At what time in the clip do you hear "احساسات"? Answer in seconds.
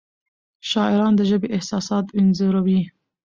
1.55-2.05